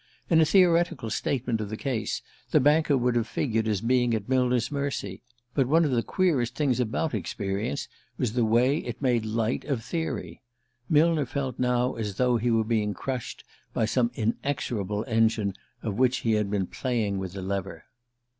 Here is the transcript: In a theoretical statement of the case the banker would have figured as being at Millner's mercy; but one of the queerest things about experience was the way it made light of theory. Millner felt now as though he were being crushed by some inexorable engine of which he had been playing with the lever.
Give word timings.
In 0.31 0.41
a 0.41 0.45
theoretical 0.45 1.11
statement 1.11 1.61
of 1.61 1.69
the 1.69 1.77
case 1.77 2.23
the 2.49 2.59
banker 2.59 2.97
would 2.97 3.15
have 3.15 3.27
figured 3.27 3.67
as 3.67 3.81
being 3.81 4.15
at 4.15 4.27
Millner's 4.27 4.71
mercy; 4.71 5.21
but 5.53 5.67
one 5.67 5.85
of 5.85 5.91
the 5.91 6.01
queerest 6.01 6.55
things 6.55 6.79
about 6.79 7.13
experience 7.13 7.87
was 8.17 8.33
the 8.33 8.43
way 8.43 8.79
it 8.79 8.99
made 8.99 9.25
light 9.27 9.63
of 9.65 9.83
theory. 9.85 10.41
Millner 10.89 11.27
felt 11.27 11.59
now 11.59 11.93
as 11.93 12.15
though 12.15 12.37
he 12.37 12.49
were 12.49 12.63
being 12.63 12.95
crushed 12.95 13.43
by 13.75 13.85
some 13.85 14.09
inexorable 14.15 15.05
engine 15.07 15.53
of 15.83 15.99
which 15.99 16.21
he 16.21 16.31
had 16.31 16.49
been 16.49 16.65
playing 16.65 17.19
with 17.19 17.33
the 17.33 17.43
lever. 17.43 17.83